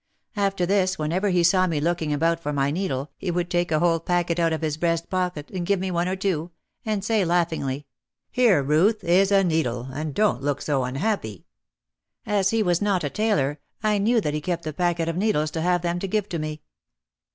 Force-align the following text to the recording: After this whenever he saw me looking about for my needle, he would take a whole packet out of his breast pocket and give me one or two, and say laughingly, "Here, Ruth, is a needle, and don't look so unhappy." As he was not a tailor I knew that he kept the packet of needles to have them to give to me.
After 0.35 0.65
this 0.65 0.97
whenever 0.97 1.29
he 1.29 1.43
saw 1.43 1.67
me 1.67 1.79
looking 1.79 2.11
about 2.11 2.39
for 2.39 2.51
my 2.51 2.71
needle, 2.71 3.11
he 3.19 3.29
would 3.29 3.51
take 3.51 3.71
a 3.71 3.77
whole 3.77 3.99
packet 3.99 4.39
out 4.39 4.51
of 4.51 4.63
his 4.63 4.75
breast 4.75 5.11
pocket 5.11 5.51
and 5.51 5.63
give 5.63 5.79
me 5.79 5.91
one 5.91 6.07
or 6.07 6.15
two, 6.15 6.49
and 6.83 7.03
say 7.05 7.23
laughingly, 7.23 7.85
"Here, 8.31 8.63
Ruth, 8.63 9.03
is 9.03 9.31
a 9.31 9.43
needle, 9.43 9.89
and 9.93 10.15
don't 10.15 10.41
look 10.41 10.59
so 10.59 10.85
unhappy." 10.85 11.45
As 12.25 12.49
he 12.49 12.63
was 12.63 12.81
not 12.81 13.03
a 13.03 13.11
tailor 13.11 13.59
I 13.83 13.99
knew 13.99 14.19
that 14.21 14.33
he 14.33 14.41
kept 14.41 14.63
the 14.63 14.73
packet 14.73 15.07
of 15.07 15.17
needles 15.17 15.51
to 15.51 15.61
have 15.61 15.83
them 15.83 15.99
to 15.99 16.07
give 16.07 16.27
to 16.29 16.39
me. 16.39 16.63